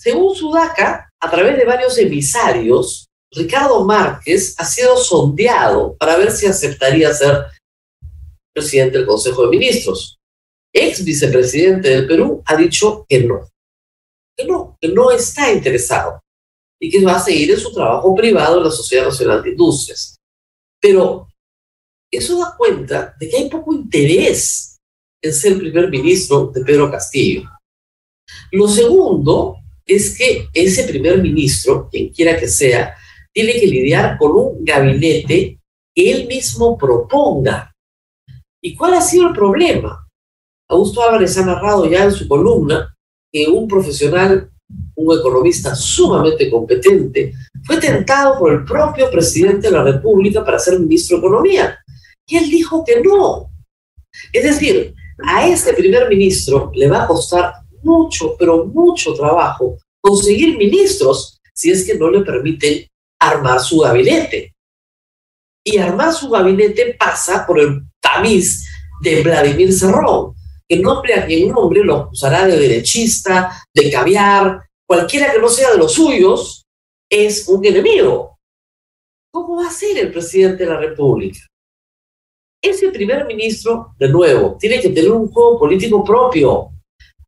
Según 0.00 0.34
Sudaca, 0.34 1.10
a 1.20 1.30
través 1.30 1.56
de 1.56 1.64
varios 1.64 1.98
emisarios, 1.98 3.08
Ricardo 3.32 3.84
Márquez 3.84 4.54
ha 4.58 4.64
sido 4.64 4.96
sondeado 4.96 5.96
para 5.96 6.16
ver 6.16 6.30
si 6.30 6.46
aceptaría 6.46 7.12
ser 7.12 7.46
presidente 8.54 8.98
del 8.98 9.06
Consejo 9.06 9.42
de 9.42 9.48
Ministros. 9.48 10.18
Ex 10.72 11.04
vicepresidente 11.04 11.88
del 11.88 12.06
Perú 12.06 12.42
ha 12.46 12.56
dicho 12.56 13.04
que 13.08 13.24
no, 13.24 13.48
que 14.36 14.44
no, 14.44 14.76
que 14.80 14.88
no 14.88 15.10
está 15.10 15.52
interesado 15.52 16.20
y 16.80 16.90
que 16.90 17.04
va 17.04 17.16
a 17.16 17.20
seguir 17.20 17.50
en 17.50 17.58
su 17.58 17.72
trabajo 17.72 18.14
privado 18.14 18.58
en 18.58 18.64
la 18.64 18.70
Sociedad 18.70 19.06
Nacional 19.06 19.42
de 19.42 19.50
Industrias. 19.50 20.16
Pero 20.80 21.28
eso 22.10 22.38
da 22.38 22.54
cuenta 22.56 23.14
de 23.18 23.28
que 23.28 23.36
hay 23.36 23.50
poco 23.50 23.74
interés 23.74 24.76
en 25.22 25.34
ser 25.34 25.58
primer 25.58 25.90
ministro 25.90 26.46
de 26.46 26.62
Pedro 26.62 26.90
Castillo. 26.90 27.50
Lo 28.52 28.68
segundo 28.68 29.56
es 29.88 30.16
que 30.16 30.48
ese 30.52 30.84
primer 30.84 31.20
ministro, 31.20 31.88
quien 31.90 32.10
quiera 32.10 32.38
que 32.38 32.46
sea, 32.46 32.94
tiene 33.32 33.54
que 33.54 33.66
lidiar 33.66 34.18
con 34.18 34.32
un 34.32 34.64
gabinete 34.64 35.58
que 35.94 36.10
él 36.10 36.26
mismo 36.26 36.76
proponga. 36.76 37.74
¿Y 38.62 38.76
cuál 38.76 38.94
ha 38.94 39.00
sido 39.00 39.28
el 39.28 39.32
problema? 39.32 40.06
Augusto 40.68 41.02
Álvarez 41.02 41.38
ha 41.38 41.46
narrado 41.46 41.88
ya 41.90 42.04
en 42.04 42.12
su 42.12 42.28
columna 42.28 42.94
que 43.32 43.46
un 43.46 43.66
profesional, 43.66 44.50
un 44.94 45.18
economista 45.18 45.74
sumamente 45.74 46.50
competente, 46.50 47.32
fue 47.64 47.78
tentado 47.78 48.38
por 48.38 48.52
el 48.52 48.64
propio 48.64 49.10
presidente 49.10 49.68
de 49.68 49.72
la 49.72 49.84
República 49.84 50.44
para 50.44 50.58
ser 50.58 50.78
ministro 50.78 51.16
de 51.16 51.26
Economía. 51.26 51.78
Y 52.26 52.36
él 52.36 52.50
dijo 52.50 52.84
que 52.84 53.00
no. 53.00 53.50
Es 54.32 54.44
decir, 54.44 54.94
a 55.24 55.48
este 55.48 55.72
primer 55.72 56.08
ministro 56.08 56.70
le 56.74 56.88
va 56.88 57.04
a 57.04 57.06
costar 57.06 57.54
mucho, 57.82 58.36
pero 58.38 58.64
mucho 58.66 59.14
trabajo 59.14 59.78
conseguir 60.00 60.56
ministros 60.56 61.40
si 61.54 61.70
es 61.70 61.84
que 61.84 61.94
no 61.94 62.10
le 62.10 62.20
permiten 62.20 62.86
armar 63.20 63.60
su 63.60 63.80
gabinete. 63.80 64.54
Y 65.64 65.78
armar 65.78 66.12
su 66.12 66.30
gabinete 66.30 66.96
pasa 66.98 67.44
por 67.46 67.58
el 67.58 67.82
tamiz 68.00 68.64
de 69.02 69.22
Vladimir 69.22 69.72
Cerrón, 69.72 70.34
que 70.66 70.76
nombre 70.76 71.14
a 71.14 71.26
quien 71.26 71.48
nombre 71.48 71.82
lo 71.82 71.96
acusará 71.96 72.46
de 72.46 72.58
derechista, 72.58 73.64
de 73.74 73.90
caviar, 73.90 74.62
cualquiera 74.86 75.32
que 75.32 75.40
no 75.40 75.48
sea 75.48 75.72
de 75.72 75.78
los 75.78 75.92
suyos, 75.92 76.64
es 77.10 77.48
un 77.48 77.64
enemigo. 77.64 78.38
¿Cómo 79.32 79.56
va 79.56 79.68
a 79.68 79.72
ser 79.72 79.98
el 79.98 80.12
presidente 80.12 80.64
de 80.64 80.70
la 80.70 80.78
República? 80.78 81.40
Ese 82.62 82.90
primer 82.90 83.26
ministro, 83.26 83.94
de 83.98 84.08
nuevo, 84.08 84.56
tiene 84.58 84.80
que 84.80 84.88
tener 84.88 85.10
un 85.10 85.30
juego 85.30 85.58
político 85.58 86.02
propio 86.02 86.70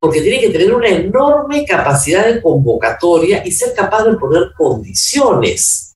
porque 0.00 0.22
tiene 0.22 0.40
que 0.40 0.48
tener 0.48 0.72
una 0.72 0.88
enorme 0.88 1.66
capacidad 1.66 2.26
de 2.26 2.40
convocatoria 2.40 3.46
y 3.46 3.52
ser 3.52 3.74
capaz 3.74 4.04
de 4.04 4.16
poner 4.16 4.52
condiciones. 4.56 5.94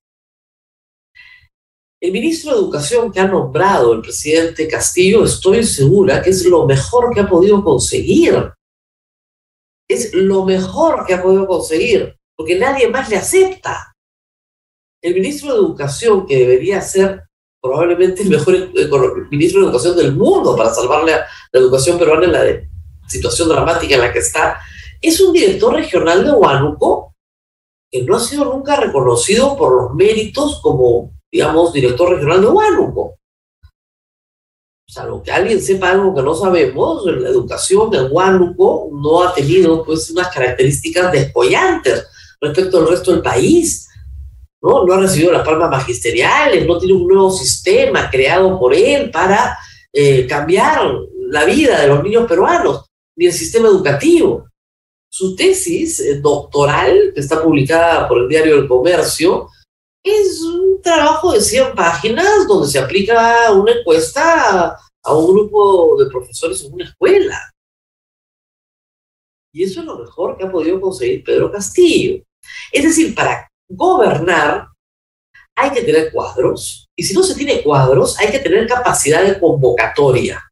El 2.02 2.12
ministro 2.12 2.52
de 2.52 2.58
Educación 2.58 3.11
que 3.11 3.20
ha 3.20 3.26
nombrado 3.26 3.94
el 3.94 4.02
presidente 4.02 4.68
Castillo, 4.68 5.25
estoy 5.25 5.64
segura 5.64 6.20
que 6.20 6.30
es 6.30 6.44
lo 6.44 6.66
mejor 6.66 7.14
que 7.14 7.20
ha 7.20 7.28
podido 7.28 7.64
conseguir. 7.64 8.52
Es 9.88 10.12
lo 10.12 10.44
mejor 10.44 11.06
que 11.06 11.14
ha 11.14 11.23
podido 11.23 11.46
conseguir, 11.46 12.14
porque 12.37 12.58
nadie 12.58 12.88
más 12.88 13.08
le 13.08 13.16
acepta. 13.16 13.94
El 15.02 15.14
ministro 15.14 15.54
de 15.54 15.61
Educación, 15.61 16.26
que 16.26 16.37
debería 16.37 16.82
ser 16.82 17.23
probablemente 17.61 18.23
el 18.23 18.28
mejor 18.28 19.30
ministro 19.30 19.61
de 19.61 19.66
Educación 19.66 19.96
del 19.96 20.14
mundo 20.14 20.54
para 20.54 20.75
salvarle 20.75 21.14
a 21.14 21.26
la 21.52 21.61
educación 21.61 21.99
peruana 21.99 22.26
en 22.26 22.32
la 22.32 22.42
de 22.42 22.73
situación 23.06 23.49
dramática 23.49 23.94
en 23.94 24.00
la 24.00 24.12
que 24.12 24.18
está, 24.20 24.61
es 25.00 25.20
un 25.20 25.32
director 25.32 25.75
regional 25.75 26.25
de 26.25 26.32
Huánuco 26.32 27.14
que 27.90 28.02
no 28.02 28.16
ha 28.16 28.20
sido 28.20 28.46
nunca 28.46 28.76
reconocido 28.76 29.56
por 29.56 29.82
los 29.82 29.94
méritos 29.94 30.61
como, 30.62 31.12
digamos, 31.30 31.73
director 31.73 32.11
regional 32.11 32.40
de 32.40 32.46
Huánuco. 32.49 33.18
O 34.87 34.92
sea, 34.92 35.04
lo 35.04 35.23
que 35.23 35.30
alguien 35.30 35.61
sepa 35.61 35.90
algo 35.90 36.14
que 36.14 36.23
no 36.23 36.34
sabemos, 36.34 37.04
la 37.04 37.28
educación 37.28 37.94
en 37.94 38.08
Huánuco 38.11 38.88
no 38.92 39.23
ha 39.23 39.34
tenido 39.34 39.84
pues 39.84 40.11
unas 40.11 40.28
características 40.28 41.12
despollantes 41.12 42.06
respecto 42.40 42.78
al 42.78 42.88
resto 42.88 43.12
del 43.12 43.23
país. 43.23 43.88
¿no? 44.62 44.87
no 44.87 44.94
ha 44.94 45.00
recibido 45.00 45.32
las 45.32 45.44
palmas 45.44 45.70
magisteriales, 45.70 46.66
no 46.66 46.78
tiene 46.78 46.94
un 46.94 47.06
nuevo 47.06 47.30
sistema 47.30 48.08
creado 48.11 48.58
por 48.58 48.73
él 48.73 49.11
para 49.11 49.58
eh, 49.92 50.26
cambiar 50.26 50.90
la 51.28 51.44
vida 51.44 51.80
de 51.80 51.88
los 51.88 52.02
niños 52.02 52.26
peruanos 52.26 52.87
ni 53.16 53.26
el 53.26 53.33
sistema 53.33 53.68
educativo. 53.68 54.49
Su 55.11 55.37
tesis 55.37 56.00
eh, 56.00 56.21
doctoral, 56.21 57.12
que 57.14 57.21
está 57.21 57.42
publicada 57.42 58.09
por 58.09 58.23
el 58.23 58.28
diario 58.28 58.56
El 58.56 58.68
Comercio, 58.68 59.49
es 60.02 60.42
un 60.42 60.83
trabajo 60.83 61.33
de 61.33 61.40
100 61.40 61.75
páginas 61.75 62.47
donde 62.47 62.68
se 62.68 62.78
aplica 62.78 63.50
una 63.52 63.73
encuesta 63.73 64.76
a 65.02 65.16
un 65.16 65.35
grupo 65.35 65.97
de 65.99 66.11
profesores 66.11 66.62
en 66.64 66.75
una 66.75 66.85
escuela. 66.85 67.40
Y 69.52 69.62
eso 69.62 69.80
es 69.80 69.87
lo 69.87 69.99
mejor 69.99 70.37
que 70.37 70.44
ha 70.44 70.50
podido 70.50 70.80
conseguir 70.80 71.23
Pedro 71.23 71.50
Castillo. 71.50 72.23
Es 72.73 72.83
decir, 72.83 73.14
para 73.14 73.49
gobernar 73.68 74.66
hay 75.56 75.71
que 75.71 75.83
tener 75.83 76.12
cuadros, 76.12 76.88
y 76.97 77.04
si 77.04 77.14
no 77.14 77.23
se 77.23 77.37
tiene 77.37 77.62
cuadros, 77.62 78.18
hay 78.18 78.30
que 78.30 78.40
tener 78.40 78.66
capacidad 78.66 79.23
de 79.23 79.38
convocatoria. 79.38 80.42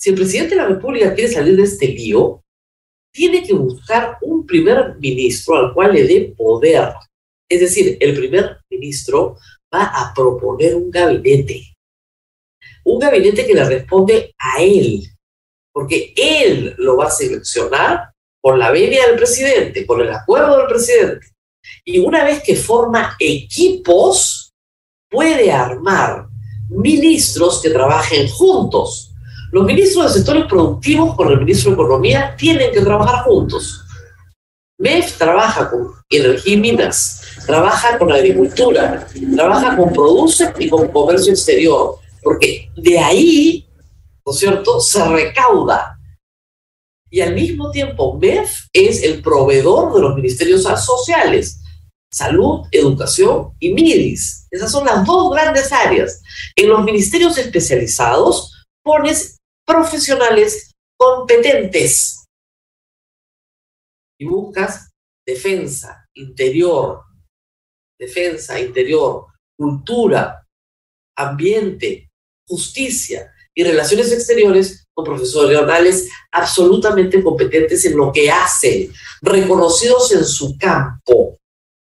Si 0.00 0.08
el 0.08 0.16
presidente 0.16 0.54
de 0.54 0.62
la 0.62 0.68
República 0.68 1.14
quiere 1.14 1.30
salir 1.30 1.56
de 1.56 1.64
este 1.64 1.86
lío, 1.88 2.42
tiene 3.12 3.42
que 3.42 3.52
buscar 3.52 4.16
un 4.22 4.46
primer 4.46 4.96
ministro 4.98 5.56
al 5.56 5.74
cual 5.74 5.92
le 5.92 6.04
dé 6.04 6.34
poder. 6.34 6.94
Es 7.46 7.60
decir, 7.60 7.98
el 8.00 8.16
primer 8.16 8.60
ministro 8.70 9.36
va 9.72 9.84
a 9.84 10.14
proponer 10.14 10.74
un 10.74 10.90
gabinete. 10.90 11.76
Un 12.84 12.98
gabinete 12.98 13.46
que 13.46 13.52
le 13.52 13.62
responde 13.62 14.34
a 14.38 14.62
él, 14.62 15.02
porque 15.70 16.14
él 16.16 16.74
lo 16.78 16.96
va 16.96 17.08
a 17.08 17.10
seleccionar 17.10 18.10
con 18.40 18.58
la 18.58 18.70
venia 18.70 19.06
del 19.06 19.16
presidente, 19.16 19.84
con 19.84 20.00
el 20.00 20.10
acuerdo 20.10 20.56
del 20.56 20.66
presidente. 20.66 21.26
Y 21.84 21.98
una 21.98 22.24
vez 22.24 22.42
que 22.42 22.56
forma 22.56 23.16
equipos, 23.18 24.50
puede 25.10 25.52
armar 25.52 26.26
ministros 26.70 27.60
que 27.60 27.68
trabajen 27.68 28.28
juntos 28.28 29.09
los 29.52 29.64
ministros 29.64 30.06
de 30.06 30.18
sectores 30.18 30.44
productivos 30.46 31.16
con 31.16 31.30
el 31.30 31.38
ministro 31.38 31.70
de 31.70 31.74
Economía 31.74 32.34
tienen 32.36 32.72
que 32.72 32.80
trabajar 32.80 33.24
juntos. 33.24 33.84
MEF 34.78 35.18
trabaja 35.18 35.68
con 35.70 35.92
energía 36.08 36.54
y 36.54 36.56
minas, 36.56 37.22
trabaja 37.46 37.98
con 37.98 38.10
agricultura, 38.12 39.06
trabaja 39.34 39.76
con 39.76 39.92
produce 39.92 40.52
y 40.58 40.70
con 40.70 40.88
comercio 40.88 41.32
exterior, 41.32 41.96
porque 42.22 42.70
de 42.76 42.98
ahí, 42.98 43.68
¿no 44.24 44.32
es 44.32 44.38
cierto?, 44.38 44.80
se 44.80 45.04
recauda. 45.06 45.98
Y 47.10 47.20
al 47.20 47.34
mismo 47.34 47.70
tiempo, 47.72 48.16
MEF 48.18 48.50
es 48.72 49.02
el 49.02 49.20
proveedor 49.20 49.92
de 49.92 50.00
los 50.00 50.14
ministerios 50.14 50.62
sociales, 50.62 51.60
salud, 52.10 52.66
educación 52.70 53.50
y 53.58 53.74
MIDIS. 53.74 54.46
Esas 54.50 54.72
son 54.72 54.86
las 54.86 55.04
dos 55.04 55.32
grandes 55.32 55.72
áreas. 55.72 56.22
En 56.56 56.68
los 56.68 56.84
ministerios 56.84 57.36
especializados 57.36 58.64
pones 58.82 59.39
profesionales 59.66 60.72
competentes. 60.96 62.26
Y 64.18 64.26
buscas 64.26 64.90
defensa, 65.26 66.06
interior, 66.14 67.02
defensa, 67.98 68.60
interior, 68.60 69.26
cultura, 69.56 70.46
ambiente, 71.16 72.10
justicia. 72.46 73.32
y 73.52 73.64
relaciones 73.64 74.12
exteriores 74.12 74.86
con 74.94 75.04
profesionales 75.04 76.08
absolutamente 76.30 77.22
competentes 77.22 77.84
en 77.84 77.96
lo 77.96 78.12
que 78.12 78.30
hacen, 78.30 78.92
reconocidos 79.20 80.12
en 80.12 80.24
su 80.24 80.56
campo, 80.56 81.36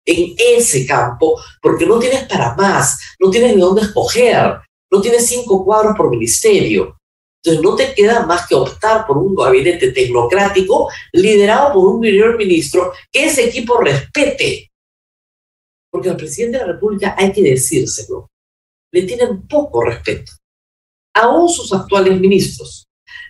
en 0.06 0.36
ese 0.38 0.86
campo, 0.86 1.42
porque 1.62 1.88
no 1.88 1.98
tienes 1.98 2.28
para 2.28 2.54
más, 2.56 3.00
no 3.20 3.32
tienes 3.32 3.56
de 3.56 3.62
dónde 3.62 3.82
escoger, 3.82 4.60
no 4.92 5.02
tienes 5.02 5.26
cinco 5.26 5.66
cuadros 5.66 5.98
por 5.98 6.12
ministerio. 6.12 6.98
Entonces 7.46 7.62
no 7.62 7.76
te 7.76 7.94
queda 7.94 8.26
más 8.26 8.48
que 8.48 8.56
optar 8.56 9.06
por 9.06 9.20
un 9.20 9.36
gabinete 9.36 9.92
tecnocrático 9.92 10.90
liderado 11.14 11.74
por 11.74 11.88
un 11.88 12.02
primer 12.02 12.36
ministro 12.38 12.92
que 13.12 13.26
ese 13.26 13.46
equipo 13.46 13.78
respete. 13.78 14.72
Porque 15.92 16.10
al 16.10 16.18
presidente 16.18 16.58
de 16.58 16.66
la 16.66 16.74
República 16.74 17.14
hay 17.16 17.32
que 17.32 17.44
decírselo. 17.44 18.32
Le 18.92 19.04
tienen 19.04 19.48
poco 19.48 19.84
respeto. 19.84 20.32
Aún 21.14 21.48
sus 21.48 21.72
actuales 21.72 22.20
ministros. 22.20 22.88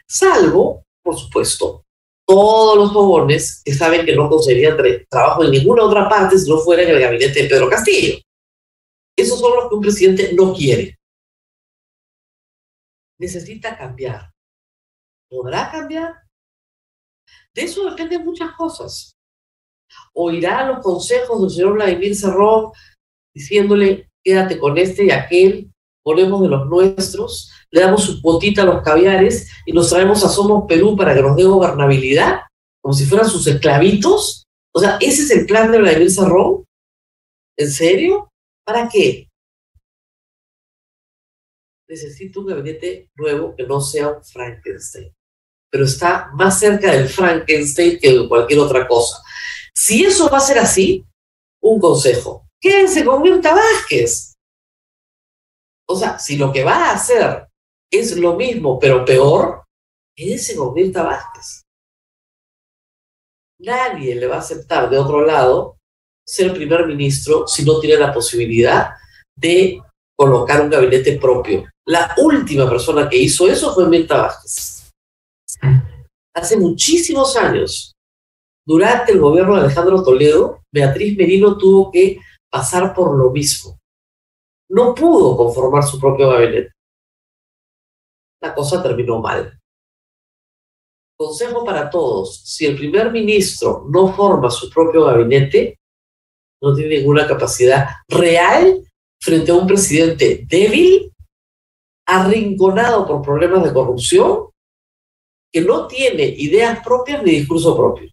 Salvo, 0.08 0.86
por 1.04 1.18
supuesto, 1.18 1.84
todos 2.26 2.78
los 2.78 2.92
jóvenes 2.92 3.62
que 3.66 3.74
saben 3.74 4.06
que 4.06 4.16
no 4.16 4.30
conseguirían 4.30 4.78
trabajo 5.10 5.44
en 5.44 5.52
ninguna 5.52 5.84
otra 5.84 6.08
parte 6.08 6.40
si 6.40 6.50
no 6.50 6.60
fuera 6.60 6.84
en 6.84 6.90
el 6.90 7.02
gabinete 7.02 7.44
de 7.44 7.50
Pedro 7.50 7.70
Castillo. 7.70 8.18
Esos 9.18 9.40
son 9.40 9.56
los 9.56 9.70
que 9.70 9.76
un 9.76 9.82
presidente 9.82 10.32
no 10.34 10.54
quiere. 10.54 10.98
Necesita 13.20 13.78
cambiar. 13.78 14.32
¿Podrá 15.30 15.72
cambiar? 15.72 16.14
De 17.54 17.64
eso 17.64 17.90
dependen 17.90 18.26
muchas 18.26 18.52
cosas. 18.54 19.16
Oirá 20.14 20.66
los 20.68 20.80
consejos 20.80 21.42
del 21.42 21.50
señor 21.50 21.74
Vladimir 21.74 22.16
Cerrón 22.16 22.72
diciéndole, 23.34 24.10
quédate 24.24 24.58
con 24.58 24.78
este 24.78 25.06
y 25.06 25.12
aquel, 25.12 25.72
ponemos 26.04 26.42
de 26.42 26.48
los 26.48 26.68
nuestros, 26.68 27.52
le 27.72 27.82
damos 27.82 28.04
su 28.04 28.22
cuotita 28.22 28.62
a 28.62 28.66
los 28.66 28.82
caviares 28.82 29.50
y 29.66 29.74
nos 29.74 29.90
traemos 29.90 30.24
a 30.24 30.30
Somos 30.30 30.66
Perú 30.68 30.96
para 30.96 31.14
que 31.14 31.22
nos 31.22 31.36
dé 31.36 31.44
gobernabilidad, 31.44 32.42
como 32.82 32.94
si 32.94 33.06
fueran 33.06 33.28
sus 33.28 33.46
esclavitos. 33.48 34.46
O 34.74 34.80
sea, 34.80 34.98
¿ese 35.02 35.24
es 35.24 35.32
el 35.32 35.46
plan 35.46 35.72
de 35.72 35.80
Vladimir 35.80 36.12
Sarrón? 36.12 36.64
¿En 37.58 37.72
serio? 37.72 38.30
¿Para 38.66 38.88
qué? 38.88 39.25
Necesito 41.88 42.42
un 42.42 42.48
gabinete 42.48 43.10
nuevo 43.16 43.56
que 43.56 43.64
no 43.64 43.80
sea 43.80 44.10
un 44.10 44.24
Frankenstein, 44.24 45.14
pero 45.70 45.86
está 45.86 46.32
más 46.34 46.60
cerca 46.60 46.92
del 46.92 47.08
Frankenstein 47.08 48.00
que 48.00 48.12
de 48.12 48.28
cualquier 48.28 48.60
otra 48.60 48.88
cosa. 48.88 49.22
Si 49.74 50.04
eso 50.04 50.30
va 50.30 50.38
a 50.38 50.42
ser 50.42 50.58
así, 50.58 51.06
un 51.62 51.80
consejo, 51.80 52.48
quédense 52.60 53.06
con 53.06 53.22
Mirta 53.22 53.54
Vázquez. 53.54 54.34
O 55.88 55.96
sea, 55.96 56.18
si 56.18 56.38
lo 56.38 56.52
que 56.52 56.64
va 56.64 56.90
a 56.90 56.94
hacer 56.94 57.48
es 57.92 58.18
lo 58.18 58.36
mismo, 58.36 58.80
pero 58.80 59.06
peor, 59.06 59.64
ese 60.16 60.56
con 60.56 60.74
Mirta 60.74 61.04
Vázquez. 61.04 61.64
Nadie 63.60 64.16
le 64.16 64.28
va 64.28 64.38
a 64.38 64.40
aceptar 64.40 64.90
de 64.90 64.98
otro 64.98 65.24
lado 65.24 65.78
ser 66.28 66.54
primer 66.54 66.88
ministro 66.88 67.48
si 67.48 67.64
no 67.64 67.80
tiene 67.80 68.00
la 68.00 68.14
posibilidad 68.14 68.92
de 69.38 69.80
colocar 70.18 70.62
un 70.62 70.70
gabinete 70.70 71.18
propio. 71.20 71.66
La 71.86 72.16
última 72.18 72.70
persona 72.70 73.08
que 73.10 73.18
hizo 73.18 73.48
eso 73.48 73.74
fue 73.74 73.88
Mirta 73.88 74.18
Vázquez. 74.18 74.92
Hace 76.36 76.58
muchísimos 76.58 77.36
años, 77.38 77.94
durante 78.66 79.12
el 79.12 79.20
gobierno 79.20 79.56
de 79.56 79.62
Alejandro 79.62 80.04
Toledo, 80.04 80.62
Beatriz 80.74 81.18
Merino 81.18 81.58
tuvo 81.58 81.92
que 81.92 82.20
pasar 82.50 82.94
por 82.94 83.18
lo 83.18 83.32
mismo. 83.32 83.78
No 84.70 84.94
pudo 84.96 85.38
conformar 85.38 85.84
su 85.84 86.00
propio 86.00 86.30
gabinete 86.30 86.76
la 88.46 88.54
cosa 88.54 88.82
terminó 88.82 89.20
mal. 89.20 89.60
Consejo 91.18 91.64
para 91.64 91.90
todos, 91.90 92.42
si 92.44 92.66
el 92.66 92.76
primer 92.78 93.12
ministro 93.12 93.86
no 93.90 94.14
forma 94.14 94.52
su 94.52 94.70
propio 94.70 95.06
gabinete, 95.06 95.80
no 96.62 96.76
tiene 96.76 96.98
ninguna 96.98 97.28
capacidad 97.28 97.88
real 98.08 98.84
frente 99.22 99.52
a 99.52 99.56
un 99.56 99.68
presidente 99.68 100.46
débil, 100.48 101.12
arrinconado 102.08 103.08
por 103.08 103.22
problemas 103.22 103.64
de 103.64 103.74
corrupción, 103.74 104.50
que 105.52 105.62
no 105.62 105.88
tiene 105.88 106.24
ideas 106.24 106.84
propias 106.84 107.24
ni 107.24 107.32
discurso 107.32 107.76
propio. 107.76 108.12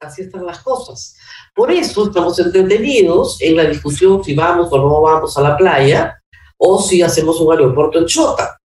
Así 0.00 0.22
están 0.22 0.46
las 0.46 0.60
cosas. 0.60 1.16
Por 1.54 1.72
eso 1.72 2.06
estamos 2.06 2.38
entretenidos 2.38 3.42
en 3.42 3.56
la 3.56 3.64
discusión 3.64 4.22
si 4.22 4.34
vamos 4.34 4.72
o 4.72 4.78
no 4.78 5.02
vamos 5.02 5.36
a 5.36 5.42
la 5.42 5.56
playa, 5.56 6.22
o 6.56 6.80
si 6.80 7.02
hacemos 7.02 7.40
un 7.40 7.52
aeropuerto 7.52 7.98
en 7.98 8.06
Chota. 8.06 8.58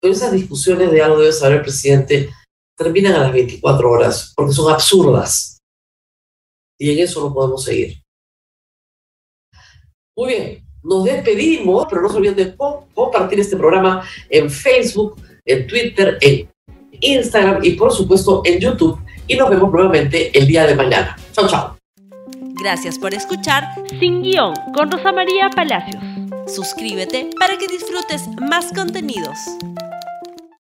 Pero 0.00 0.14
esas 0.14 0.32
discusiones 0.32 0.90
de 0.90 1.02
algo 1.02 1.18
debe 1.18 1.32
saber 1.32 1.56
el 1.58 1.62
presidente 1.62 2.30
terminan 2.76 3.14
a 3.14 3.18
las 3.20 3.32
24 3.32 3.90
horas 3.90 4.32
porque 4.36 4.52
son 4.52 4.72
absurdas. 4.72 5.58
Y 6.78 6.92
en 6.92 6.98
eso 6.98 7.20
no 7.20 7.34
podemos 7.34 7.64
seguir. 7.64 8.02
Muy 10.16 10.28
bien, 10.28 10.64
nos 10.82 11.04
despedimos, 11.04 11.86
pero 11.90 12.00
no 12.00 12.08
se 12.08 12.16
olviden 12.16 12.36
de 12.36 12.56
compartir 12.56 13.38
este 13.38 13.54
programa 13.54 14.02
en 14.30 14.50
Facebook, 14.50 15.20
en 15.44 15.66
Twitter, 15.66 16.16
en 16.22 16.48
Instagram 17.00 17.62
y 17.62 17.72
por 17.72 17.92
supuesto 17.92 18.40
en 18.46 18.58
YouTube. 18.58 18.98
Y 19.28 19.36
nos 19.36 19.50
vemos 19.50 19.70
nuevamente 19.70 20.36
el 20.36 20.46
día 20.46 20.66
de 20.66 20.74
mañana. 20.74 21.16
Chao, 21.32 21.46
chao. 21.48 21.76
Gracias 22.58 22.98
por 22.98 23.12
escuchar 23.12 23.64
Sin 24.00 24.22
Guión 24.22 24.54
con 24.74 24.90
Rosa 24.90 25.12
María 25.12 25.50
Palacios. 25.50 26.02
Suscríbete 26.46 27.28
para 27.38 27.58
que 27.58 27.68
disfrutes 27.68 28.26
más 28.40 28.72
contenidos. 28.72 29.36